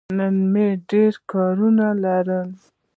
نن 0.17 0.35
مې 0.51 0.67
ډېر 0.89 1.13
کارونه 1.31 1.85
لرل. 2.03 2.49